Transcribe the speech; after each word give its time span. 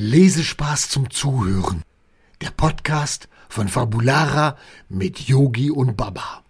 Lesespaß 0.00 0.90
zum 0.90 1.10
Zuhören. 1.10 1.82
Der 2.40 2.52
Podcast 2.52 3.28
von 3.48 3.66
Fabulara 3.66 4.56
mit 4.88 5.18
Yogi 5.18 5.72
und 5.72 5.96
Baba. 5.96 6.44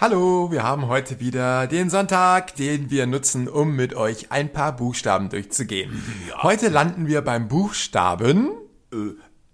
Hallo, 0.00 0.50
wir 0.50 0.64
haben 0.64 0.88
heute 0.88 1.20
wieder 1.20 1.68
den 1.68 1.90
Sonntag, 1.90 2.56
den 2.56 2.90
wir 2.90 3.06
nutzen, 3.06 3.46
um 3.48 3.76
mit 3.76 3.94
euch 3.94 4.32
ein 4.32 4.52
paar 4.52 4.74
Buchstaben 4.74 5.28
durchzugehen. 5.28 6.02
Heute 6.42 6.70
landen 6.70 7.06
wir 7.06 7.22
beim 7.22 7.46
Buchstaben 7.46 8.50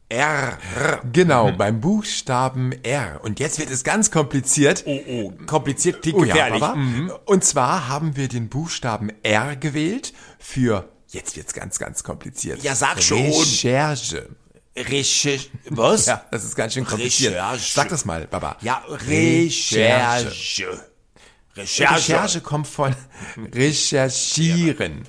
R. 0.09 0.59
Genau, 1.13 1.53
beim 1.53 1.83
Buchstaben 1.83 2.73
R. 2.83 3.21
Und 3.23 3.41
jetzt 3.41 3.59
wird 3.59 3.71
es 3.71 3.85
ganz 3.85 4.11
kompliziert. 4.11 4.85
Oh, 4.87 5.01
oh, 5.07 5.33
kompliziert 5.45 6.01
klingt 6.01 6.19
Oh 6.19 6.25
ja, 6.25 6.33
gefährlich. 6.33 6.61
Baba. 6.61 7.21
Und 7.27 7.45
zwar 7.45 7.89
haben 7.91 8.17
wir 8.17 8.29
den 8.29 8.49
Buchstaben 8.49 9.13
R 9.23 9.57
gewählt 9.57 10.15
für, 10.39 10.89
jetzt 11.15 11.37
wird's 11.37 11.55
ganz, 11.55 11.79
ganz 11.79 12.03
kompliziert. 12.03 12.63
Ja, 12.63 12.75
sag 12.75 13.03
schon. 13.03 13.19
Recherche. 13.23 14.29
Recherche. 14.77 15.49
Was? 15.71 16.07
Ja, 16.07 16.25
das 16.31 16.45
ist 16.45 16.57
ganz 16.57 16.75
schön 16.75 16.85
kompliziert. 16.85 17.33
Recherche. 17.33 17.73
Sag 17.73 17.89
das 17.89 18.05
mal, 18.05 18.27
Baba. 18.27 18.57
Ja, 18.61 18.83
Recherche. 18.89 20.27
Recherche. 20.27 20.94
Recherche 21.57 22.41
kommt 22.41 22.67
von 22.67 22.95
recherchieren. 23.55 25.05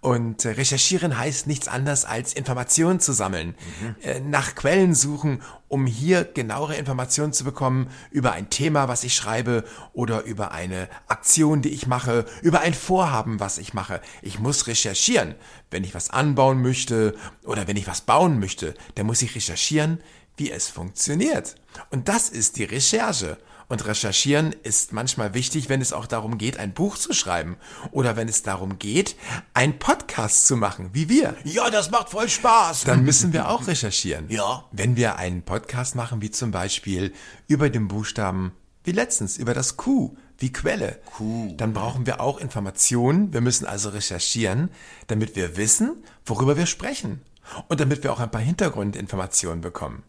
Und 0.00 0.44
äh, 0.44 0.50
recherchieren 0.50 1.18
heißt 1.18 1.48
nichts 1.48 1.66
anderes 1.66 2.04
als 2.04 2.32
Informationen 2.32 3.00
zu 3.00 3.12
sammeln, 3.12 3.56
äh, 4.02 4.20
nach 4.20 4.54
Quellen 4.54 4.94
suchen, 4.94 5.42
um 5.66 5.86
hier 5.86 6.24
genauere 6.24 6.76
Informationen 6.76 7.32
zu 7.32 7.42
bekommen 7.42 7.90
über 8.12 8.32
ein 8.32 8.48
Thema, 8.48 8.86
was 8.86 9.02
ich 9.02 9.16
schreibe 9.16 9.64
oder 9.92 10.22
über 10.22 10.52
eine 10.52 10.88
Aktion, 11.08 11.62
die 11.62 11.70
ich 11.70 11.88
mache, 11.88 12.26
über 12.42 12.60
ein 12.60 12.74
Vorhaben, 12.74 13.40
was 13.40 13.58
ich 13.58 13.74
mache. 13.74 14.00
Ich 14.22 14.38
muss 14.38 14.68
recherchieren. 14.68 15.34
Wenn 15.70 15.82
ich 15.82 15.94
was 15.94 16.10
anbauen 16.10 16.62
möchte 16.62 17.16
oder 17.44 17.66
wenn 17.66 17.76
ich 17.76 17.88
was 17.88 18.02
bauen 18.02 18.38
möchte, 18.38 18.74
dann 18.94 19.06
muss 19.06 19.22
ich 19.22 19.34
recherchieren, 19.34 20.00
wie 20.36 20.52
es 20.52 20.68
funktioniert. 20.68 21.56
Und 21.90 22.08
das 22.08 22.28
ist 22.28 22.56
die 22.56 22.64
Recherche. 22.64 23.36
Und 23.68 23.84
recherchieren 23.86 24.54
ist 24.62 24.94
manchmal 24.94 25.34
wichtig, 25.34 25.68
wenn 25.68 25.82
es 25.82 25.92
auch 25.92 26.06
darum 26.06 26.38
geht, 26.38 26.58
ein 26.58 26.72
Buch 26.72 26.96
zu 26.96 27.12
schreiben 27.12 27.58
oder 27.90 28.16
wenn 28.16 28.26
es 28.26 28.42
darum 28.42 28.78
geht, 28.78 29.14
einen 29.52 29.78
Podcast 29.78 30.46
zu 30.46 30.56
machen, 30.56 30.90
wie 30.94 31.10
wir. 31.10 31.36
Ja, 31.44 31.68
das 31.68 31.90
macht 31.90 32.08
voll 32.08 32.30
Spaß. 32.30 32.84
Dann 32.84 33.04
müssen 33.04 33.34
wir 33.34 33.50
auch 33.50 33.66
recherchieren. 33.66 34.24
Ja. 34.30 34.64
Wenn 34.72 34.96
wir 34.96 35.16
einen 35.16 35.42
Podcast 35.42 35.96
machen, 35.96 36.22
wie 36.22 36.30
zum 36.30 36.50
Beispiel 36.50 37.12
über 37.46 37.68
den 37.68 37.88
Buchstaben, 37.88 38.52
wie 38.84 38.92
letztens, 38.92 39.36
über 39.36 39.52
das 39.52 39.76
Q, 39.76 40.16
wie 40.38 40.50
Quelle, 40.50 40.98
Q. 41.16 41.54
dann 41.58 41.74
brauchen 41.74 42.06
wir 42.06 42.22
auch 42.22 42.38
Informationen. 42.38 43.34
Wir 43.34 43.42
müssen 43.42 43.66
also 43.66 43.90
recherchieren, 43.90 44.70
damit 45.08 45.36
wir 45.36 45.58
wissen, 45.58 46.02
worüber 46.24 46.56
wir 46.56 46.66
sprechen. 46.66 47.20
Und 47.68 47.80
damit 47.80 48.02
wir 48.02 48.12
auch 48.12 48.20
ein 48.20 48.30
paar 48.30 48.40
Hintergrundinformationen 48.40 49.60
bekommen. 49.60 50.04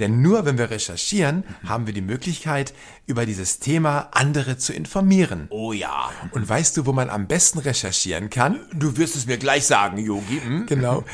Denn 0.00 0.22
nur 0.22 0.44
wenn 0.44 0.58
wir 0.58 0.70
recherchieren, 0.70 1.44
haben 1.66 1.86
wir 1.86 1.94
die 1.94 2.00
Möglichkeit, 2.00 2.74
über 3.06 3.26
dieses 3.26 3.58
Thema 3.60 4.08
andere 4.12 4.58
zu 4.58 4.72
informieren. 4.72 5.46
oh 5.50 5.72
ja. 5.72 6.10
Und 6.32 6.48
weißt 6.48 6.76
du, 6.76 6.86
wo 6.86 6.92
man 6.92 7.10
am 7.10 7.26
besten 7.26 7.58
recherchieren 7.60 8.30
kann? 8.30 8.60
Du 8.72 8.96
wirst 8.96 9.14
es 9.16 9.26
mir 9.26 9.38
gleich 9.38 9.66
sagen, 9.66 9.98
Yogi. 9.98 10.40
Hm? 10.40 10.66
Genau. 10.66 11.04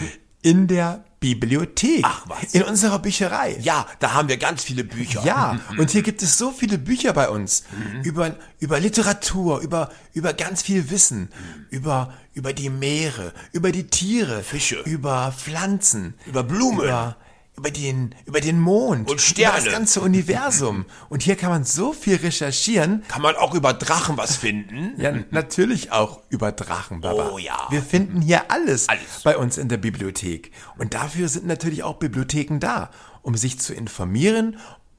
In 0.42 0.66
der 0.66 1.04
Bibliothek. 1.20 2.00
Ach, 2.02 2.24
was. 2.28 2.54
In 2.54 2.62
unserer 2.62 2.98
Bücherei. 2.98 3.58
Ja, 3.60 3.86
da 3.98 4.14
haben 4.14 4.28
wir 4.30 4.38
ganz 4.38 4.64
viele 4.64 4.84
Bücher. 4.84 5.22
Ja, 5.22 5.60
und 5.76 5.90
hier 5.90 6.00
gibt 6.00 6.22
es 6.22 6.38
so 6.38 6.50
viele 6.50 6.78
Bücher 6.78 7.12
bei 7.12 7.28
uns 7.28 7.64
über, 8.04 8.34
über 8.58 8.80
Literatur, 8.80 9.60
über, 9.60 9.90
über 10.14 10.32
ganz 10.32 10.62
viel 10.62 10.88
Wissen, 10.90 11.28
über, 11.68 12.14
über 12.32 12.54
die 12.54 12.70
Meere, 12.70 13.34
über 13.52 13.70
die 13.70 13.88
Tiere, 13.88 14.42
Fische. 14.42 14.80
über 14.86 15.30
Pflanzen, 15.36 16.14
Über 16.26 16.42
Blumen. 16.42 16.84
über, 16.84 17.16
über 17.60 17.70
den, 17.70 18.14
über 18.24 18.40
den 18.40 18.58
Mond 18.58 19.10
Und 19.10 19.20
Sterne. 19.20 19.58
über 19.58 19.64
das 19.66 19.72
ganze 19.74 20.00
Universum. 20.00 20.86
Und 21.10 21.22
hier 21.22 21.36
kann 21.36 21.50
man 21.50 21.64
so 21.64 21.92
viel 21.92 22.16
recherchieren. 22.16 23.04
Kann 23.08 23.20
man 23.20 23.36
auch 23.36 23.54
über 23.54 23.74
Drachen 23.74 24.16
was 24.16 24.36
finden? 24.36 24.94
Ja, 24.98 25.12
natürlich 25.30 25.92
auch 25.92 26.22
über 26.30 26.52
Drachen, 26.52 27.02
Baba. 27.02 27.30
Oh 27.34 27.38
ja. 27.38 27.66
Wir 27.68 27.82
finden 27.82 28.22
hier 28.22 28.50
alles, 28.50 28.88
Alles. 28.88 29.20
bei 29.24 29.36
uns 29.36 29.58
in 29.58 29.68
der 29.68 29.76
Bibliothek. 29.76 30.52
Und 30.78 30.94
dafür 30.94 31.28
sind 31.28 31.46
natürlich 31.46 31.82
auch 31.82 31.96
Bibliotheken 31.98 32.58
da, 32.60 32.90
um 33.20 33.36
sich 33.36 33.60
zu 33.60 33.74
informieren 33.74 34.58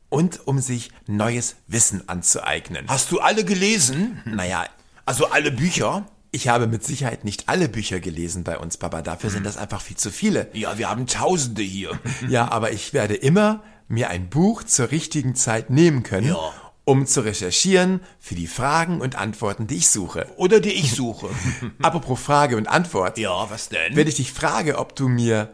und 0.10 0.46
um 0.48 0.60
sich 0.60 0.92
neues 1.08 1.56
Wissen 1.68 2.08
anzueignen. 2.08 2.86
Hast 2.90 3.12
du 3.12 3.20
alle 3.22 3.44
gelesen? 3.44 4.22
Naja, 4.26 4.66
Also 5.06 5.32
alle 5.32 5.52
Bücher? 5.52 6.06
Ich 6.32 6.48
habe 6.48 6.68
mit 6.68 6.84
Sicherheit 6.86 7.26
nicht 7.26 7.50
alle 7.50 7.68
Bücher 7.70 8.00
gelesen 8.00 8.44
bei 8.44 8.58
uns, 8.58 8.78
Papa. 8.78 9.02
Dafür 9.02 9.30
sind 9.30 9.46
das 9.46 9.58
einfach 9.58 9.82
viel 9.82 9.98
zu 9.98 10.12
viele. 10.12 10.48
Ja, 10.54 10.78
wir 10.78 10.90
haben 10.90 11.06
Tausende 11.08 11.62
hier. 11.62 12.00
Ja, 12.30 12.50
aber 12.52 12.72
ich 12.72 12.94
werde 12.94 13.16
immer 13.16 13.64
mir 13.88 14.10
ein 14.10 14.30
Buch 14.30 14.64
zur 14.64 14.92
richtigen 14.92 15.36
Zeit 15.36 15.70
nehmen 15.70 16.04
können, 16.04 16.28
Ja. 16.30 16.54
um 16.86 17.06
zu 17.06 17.22
recherchieren 17.22 18.00
für 18.20 18.36
die 18.36 18.48
Fragen 18.48 19.02
und 19.02 19.16
Antworten, 19.16 19.68
die 19.68 19.76
ich 19.76 19.90
suche. 19.90 20.28
Oder 20.38 20.62
die 20.62 20.72
ich 20.72 20.94
suche. 20.94 21.28
Apropos 21.82 22.20
Frage 22.22 22.56
und 22.56 22.68
Antwort. 22.68 23.18
ja, 23.18 23.50
was 23.50 23.68
denn? 23.70 23.96
Wenn 23.96 24.08
ich 24.08 24.16
dich 24.16 24.32
frage, 24.32 24.78
ob 24.78 24.96
du 24.96 25.10
mir 25.10 25.50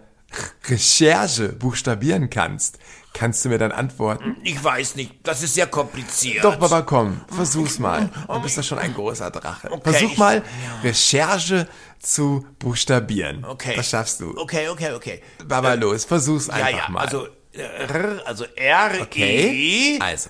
Recherche 0.68 1.50
buchstabieren 1.50 2.30
kannst, 2.30 2.78
kannst 3.14 3.44
du 3.46 3.50
mir 3.50 3.58
dann 3.58 3.72
antworten? 3.72 4.36
Ich 4.44 4.62
weiß 4.62 4.96
nicht, 4.96 5.14
das 5.24 5.42
ist 5.44 5.54
sehr 5.54 5.68
kompliziert. 5.68 6.44
Doch, 6.44 6.58
Baba, 6.58 6.82
komm, 6.82 7.22
versuch's 7.34 7.80
mal. 7.80 8.10
Du 8.28 8.40
bist 8.42 8.58
doch 8.58 8.64
schon 8.64 8.78
ein 8.80 8.94
großer 8.94 9.32
Drache. 9.32 9.72
Okay, 9.72 9.92
Versuch 9.92 10.12
ich- 10.12 10.18
mal, 10.18 10.44
Recherche 10.84 11.68
zu 12.00 12.46
buchstabieren. 12.60 13.44
Okay. 13.46 13.76
Das 13.76 13.90
schaffst 13.90 14.20
du. 14.22 14.38
Okay, 14.38 14.68
okay, 14.70 14.92
okay. 14.94 15.22
Baba, 15.48 15.74
los, 15.76 16.06
versuch's 16.06 16.48
Ja, 16.48 16.54
einfach 16.56 16.88
ja, 16.88 16.90
mal. 16.90 17.06
also 17.06 17.28
äh, 17.54 17.62
R, 17.62 18.22
also 18.26 18.46
R, 18.56 18.92
okay. 19.02 19.96
E, 19.96 20.00
Also, 20.00 20.30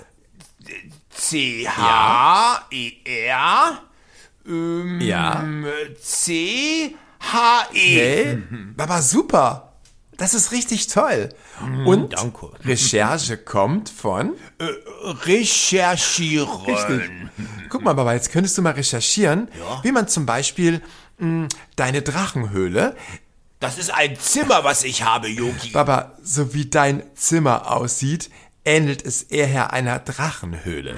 C, 1.10 1.68
H, 1.68 2.68
E, 2.72 2.92
R, 3.26 3.82
ähm, 4.48 5.02
ja. 5.02 5.44
C, 6.00 6.96
H, 7.20 7.68
E. 7.74 8.22
Okay. 8.22 8.44
Baba, 8.76 9.02
super. 9.02 9.67
Das 10.18 10.34
ist 10.34 10.52
richtig 10.52 10.88
toll. 10.88 11.30
Und 11.86 12.14
danke. 12.14 12.50
Recherche 12.66 13.38
kommt 13.38 13.90
von 13.90 14.34
Recherchieren. 15.26 16.50
Richtig. 16.66 17.12
Guck 17.70 17.84
mal, 17.84 17.94
Baba, 17.94 18.14
jetzt 18.14 18.32
könntest 18.32 18.58
du 18.58 18.62
mal 18.62 18.72
recherchieren, 18.74 19.50
Ja. 19.60 19.84
wie 19.84 19.92
man 19.92 20.08
zum 20.08 20.26
Beispiel 20.26 20.82
mh, 21.20 21.48
deine 21.76 22.02
Drachenhöhle, 22.02 22.96
Das 23.60 23.78
ist 23.80 23.92
ein 23.92 24.18
Zimmer, 24.20 24.64
was 24.64 24.84
ich 24.84 25.04
habe, 25.04 25.28
Yogi. 25.28 25.72
Baba, 25.72 26.14
so 26.22 26.54
wie 26.54 26.66
dein 26.70 27.04
Zimmer 27.16 27.72
aussieht, 27.72 28.30
ähnelt 28.68 29.06
es 29.06 29.24
eher 29.24 29.72
einer 29.72 29.98
Drachenhöhle. 29.98 30.98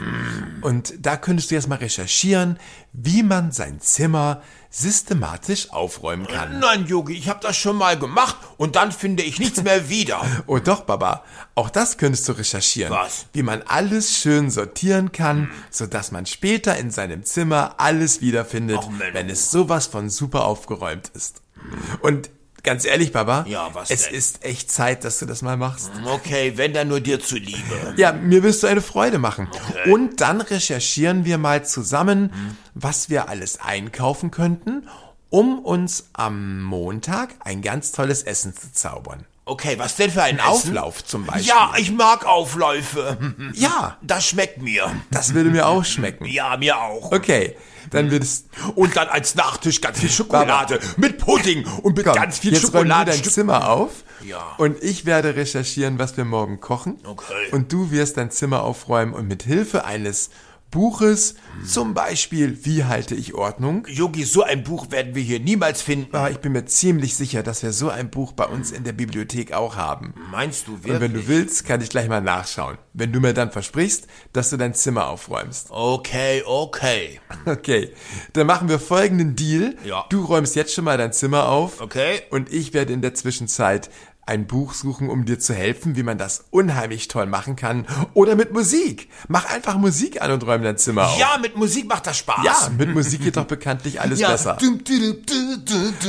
Und 0.61 0.93
da 1.05 1.17
könntest 1.17 1.51
du 1.51 1.55
jetzt 1.55 1.67
mal 1.67 1.75
recherchieren, 1.77 2.57
wie 2.93 3.21
man 3.21 3.51
sein 3.51 3.79
Zimmer 3.79 4.41
systematisch 4.71 5.69
aufräumen 5.69 6.25
kann. 6.25 6.57
Nein, 6.59 6.87
Yogi, 6.87 7.13
ich 7.13 7.29
habe 7.29 7.39
das 7.41 7.55
schon 7.57 7.75
mal 7.77 7.97
gemacht 7.97 8.37
und 8.57 8.75
dann 8.75 8.91
finde 8.91 9.21
ich 9.21 9.39
nichts 9.39 9.63
mehr 9.63 9.87
wieder. 9.87 10.19
Oh 10.47 10.57
doch, 10.57 10.81
Baba, 10.81 11.23
auch 11.53 11.69
das 11.69 11.97
könntest 11.97 12.27
du 12.27 12.31
recherchieren. 12.31 12.91
Was? 12.91 13.27
Wie 13.33 13.43
man 13.43 13.61
alles 13.63 14.17
schön 14.17 14.49
sortieren 14.49 15.11
kann, 15.11 15.51
sodass 15.69 16.11
man 16.11 16.25
später 16.25 16.75
in 16.77 16.89
seinem 16.89 17.23
Zimmer 17.23 17.75
alles 17.77 18.21
wiederfindet, 18.21 18.79
Ach, 18.81 18.89
wenn 19.13 19.29
es 19.29 19.51
sowas 19.51 19.85
von 19.85 20.09
super 20.09 20.45
aufgeräumt 20.45 21.09
ist. 21.13 21.43
Und 22.01 22.31
ganz 22.63 22.85
ehrlich, 22.85 23.11
Baba, 23.11 23.45
Ja, 23.47 23.69
was 23.73 23.89
es 23.89 24.05
denn? 24.05 24.15
ist 24.15 24.43
echt 24.45 24.71
Zeit, 24.71 25.03
dass 25.03 25.19
du 25.19 25.25
das 25.25 25.41
mal 25.41 25.57
machst. 25.57 25.91
Okay, 26.05 26.53
wenn 26.55 26.73
dann 26.73 26.87
nur 26.87 26.99
dir 26.99 27.19
zuliebe. 27.19 27.93
Ja, 27.97 28.11
mir 28.13 28.43
wirst 28.43 28.63
du 28.63 28.67
eine 28.67 28.81
Freude 28.81 29.17
machen. 29.19 29.47
Und 29.91 30.21
dann 30.21 30.41
recherchieren 30.41 31.25
wir 31.25 31.37
mal 31.37 31.65
zusammen, 31.65 32.31
was 32.73 33.09
wir 33.09 33.29
alles 33.29 33.59
einkaufen 33.59 34.31
könnten, 34.31 34.87
um 35.29 35.59
uns 35.59 36.09
am 36.13 36.61
Montag 36.63 37.35
ein 37.39 37.61
ganz 37.61 37.91
tolles 37.91 38.23
Essen 38.23 38.55
zu 38.55 38.71
zaubern. 38.73 39.25
Okay, 39.49 39.75
was 39.79 39.95
denn 39.95 40.11
für 40.11 40.21
ein? 40.23 40.39
Auflauf 40.39 41.03
zum 41.03 41.25
Beispiel. 41.25 41.47
Ja, 41.47 41.73
ich 41.77 41.91
mag 41.91 42.25
Aufläufe. 42.25 43.17
Ja, 43.53 43.97
Das 44.01 44.25
schmeckt 44.27 44.61
mir. 44.61 44.91
das 45.11 45.33
würde 45.33 45.49
mir 45.49 45.67
auch 45.67 45.83
schmecken. 45.83 46.25
Ja, 46.25 46.55
mir 46.57 46.77
auch. 46.79 47.11
Okay, 47.11 47.55
dann 47.91 48.11
würdest 48.11 48.47
Und 48.75 48.95
dann 48.95 49.07
als 49.07 49.35
Nachtisch 49.35 49.81
ganz 49.81 49.99
viel 49.99 50.09
Schokolade 50.09 50.79
mit 50.97 51.17
Pudding 51.17 51.65
und 51.81 51.97
mit 51.97 52.05
komm, 52.05 52.15
ganz 52.15 52.39
viel 52.39 52.53
jetzt 52.53 52.61
Schokolade. 52.61 53.11
dein 53.11 53.23
Zimmer 53.23 53.69
auf 53.71 53.91
Ja. 54.23 54.41
und 54.57 54.81
ich 54.83 55.05
werde 55.05 55.35
recherchieren, 55.35 55.97
was 55.97 56.15
wir 56.17 56.25
morgen 56.25 56.59
kochen. 56.59 56.97
Okay. 57.05 57.33
Und 57.51 57.71
du 57.73 57.89
wirst 57.91 58.17
dein 58.17 58.29
Zimmer 58.31 58.63
aufräumen 58.63 59.13
und 59.13 59.27
mit 59.27 59.43
Hilfe 59.43 59.85
eines 59.85 60.29
Buches, 60.71 61.35
zum 61.65 61.95
Beispiel 61.95 62.63
Wie 62.63 62.83
halte 62.83 63.15
ich 63.15 63.33
Ordnung? 63.33 63.87
Yogi, 63.87 64.23
so 64.23 64.43
ein 64.43 64.63
Buch 64.63 64.91
werden 64.91 65.15
wir 65.15 65.23
hier 65.23 65.39
niemals 65.39 65.81
finden. 65.81 66.15
Aber 66.15 66.29
ich 66.29 66.37
bin 66.37 66.51
mir 66.51 66.65
ziemlich 66.65 67.15
sicher, 67.15 67.41
dass 67.41 67.63
wir 67.63 67.73
so 67.73 67.89
ein 67.89 68.11
Buch 68.11 68.33
bei 68.33 68.45
uns 68.45 68.71
in 68.71 68.83
der 68.83 68.93
Bibliothek 68.93 69.51
auch 69.53 69.75
haben. 69.75 70.13
Meinst 70.31 70.67
du 70.67 70.73
wirklich? 70.73 70.93
Und 70.93 71.01
wenn 71.01 71.13
du 71.13 71.27
willst, 71.27 71.65
kann 71.65 71.81
ich 71.81 71.89
gleich 71.89 72.07
mal 72.07 72.21
nachschauen. 72.21 72.77
Wenn 72.93 73.11
du 73.11 73.19
mir 73.19 73.33
dann 73.33 73.51
versprichst, 73.51 74.07
dass 74.31 74.51
du 74.51 74.57
dein 74.57 74.75
Zimmer 74.75 75.07
aufräumst. 75.07 75.71
Okay, 75.71 76.43
okay. 76.45 77.19
Okay, 77.45 77.93
dann 78.33 78.45
machen 78.45 78.69
wir 78.69 78.79
folgenden 78.79 79.35
Deal. 79.35 79.75
Ja. 79.83 80.05
Du 80.09 80.23
räumst 80.23 80.55
jetzt 80.55 80.73
schon 80.73 80.85
mal 80.85 80.97
dein 80.97 81.13
Zimmer 81.13 81.47
auf. 81.49 81.81
Okay. 81.81 82.21
Und 82.29 82.53
ich 82.53 82.73
werde 82.73 82.93
in 82.93 83.01
der 83.01 83.15
Zwischenzeit 83.15 83.89
ein 84.29 84.45
Buch 84.45 84.75
suchen, 84.75 85.09
um 85.09 85.25
dir 85.25 85.39
zu 85.39 85.55
helfen, 85.55 85.95
wie 85.95 86.03
man 86.03 86.19
das 86.19 86.45
unheimlich 86.51 87.07
toll 87.07 87.25
machen 87.25 87.55
kann. 87.55 87.87
Oder 88.13 88.35
mit 88.35 88.53
Musik. 88.53 89.09
Mach 89.27 89.45
einfach 89.51 89.75
Musik 89.75 90.21
an 90.21 90.29
und 90.31 90.45
räum 90.45 90.61
dein 90.61 90.77
Zimmer 90.77 91.07
auf. 91.07 91.19
Ja, 91.19 91.37
mit 91.41 91.57
Musik 91.57 91.87
macht 91.89 92.05
das 92.05 92.19
Spaß. 92.19 92.45
Ja, 92.45 92.69
mit 92.77 92.93
Musik 92.93 93.21
geht 93.23 93.37
doch 93.37 93.45
bekanntlich 93.45 93.99
alles 93.99 94.19
ja. 94.21 94.29
besser. 94.29 94.57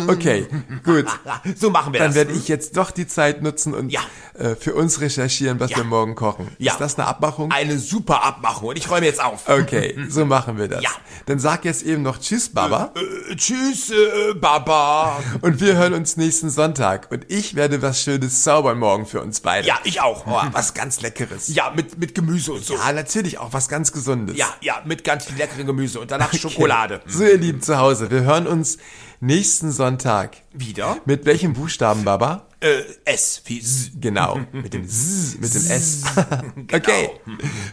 Okay, 0.07 0.47
gut. 0.85 1.07
So 1.57 1.71
machen 1.71 1.93
wir 1.95 2.01
Dann 2.01 2.09
das. 2.11 2.17
werde 2.17 2.33
ich 2.33 2.49
jetzt 2.49 2.77
doch 2.77 2.91
die 2.91 3.07
Zeit 3.07 3.43
nutzen 3.43 3.73
und 3.75 3.89
Ja. 3.91 4.01
äh, 4.35 4.55
für 4.55 4.75
uns 4.75 5.01
recherchieren, 5.01 5.59
was 5.59 5.71
wir 5.75 5.85
morgen 5.85 6.15
kochen. 6.15 6.49
Ja. 6.59 6.73
Ist 6.73 6.81
das 6.81 6.99
eine 6.99 7.07
Abmachung? 7.09 7.51
Eine 7.51 7.79
super 7.79 8.23
Abmachung 8.23 8.69
und 8.69 8.77
ich 8.77 8.91
räume 8.91 9.07
jetzt 9.07 9.23
auf. 9.23 9.49
Okay, 9.49 9.97
so 10.11 10.27
machen 10.27 10.59
wir 10.59 10.69
das. 10.69 10.83
Ja. 10.83 10.91
Dann 11.27 11.39
sag 11.39 11.65
jetzt 11.65 11.83
eben 11.83 12.03
noch 12.03 12.19
Tschüss, 12.19 12.51
Baba. 12.51 12.93
Äh, 13.31 13.37
tschüss, 13.37 13.91
äh, 13.91 14.35
Baba. 14.35 15.23
Und 15.41 15.61
wir 15.61 15.77
hören 15.77 15.95
uns 15.95 16.19
nächsten 16.19 16.51
Sonntag. 16.51 17.11
Und 17.11 17.25
ich 17.31 17.55
werde 17.55 17.81
was 17.81 18.03
Schönes 18.03 18.10
zaubern 18.19 18.79
morgen 18.79 19.07
für 19.07 19.21
uns 19.21 19.41
beide. 19.41 19.69
Ja, 19.69 19.79
ich 19.85 20.01
auch. 20.01 20.27
Oh, 20.27 20.41
was 20.53 20.75
ganz 20.75 21.01
Leckeres. 21.01 21.49
Ja, 21.49 21.71
mit, 21.71 21.99
mit 21.99 22.15
Gemüse 22.15 22.53
und 22.53 22.65
so. 22.65 22.75
Ja, 22.75 22.93
natürlich 22.93 23.39
auch 23.39 23.53
was 23.53 23.69
ganz 23.69 23.93
Gesundes. 23.93 24.37
Ja, 24.37 24.49
ja, 24.61 24.83
mit 24.85 25.05
ganz 25.05 25.27
viel 25.27 25.37
leckerem 25.37 25.67
Gemüse 25.67 26.01
und 26.01 26.11
danach 26.11 26.33
Schokolade. 26.33 27.03
So, 27.07 27.25
ihr 27.25 27.37
Lieben 27.37 27.61
zu 27.61 27.79
Hause, 27.79 28.11
wir 28.11 28.23
hören 28.23 28.47
uns 28.47 28.79
nächsten 29.21 29.71
Sonntag. 29.71 30.39
Wieder? 30.53 30.97
Mit 31.05 31.27
welchem 31.27 31.53
Buchstaben, 31.53 32.05
Baba? 32.05 32.47
Äh, 32.61 32.83
S 33.05 33.43
wie 33.47 33.61
S. 33.61 33.91
Genau, 33.95 34.41
mit 34.53 34.73
dem 34.75 34.85
S, 34.85 35.37
mit 35.39 35.55
dem 35.55 35.71
S. 35.71 36.03
Genau. 36.55 36.77
Okay, 36.77 37.11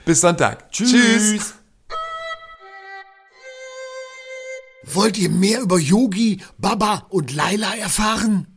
bis 0.06 0.22
Sonntag. 0.22 0.72
Tschüss. 0.72 1.54
Wollt 4.84 5.18
ihr 5.18 5.30
mehr 5.30 5.62
über 5.62 5.78
Yogi, 5.78 6.42
Baba 6.58 7.08
und 7.10 7.34
Laila 7.34 7.76
erfahren? 7.76 8.57